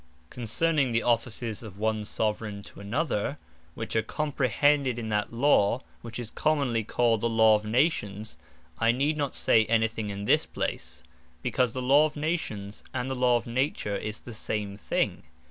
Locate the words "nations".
7.65-8.35, 12.17-12.83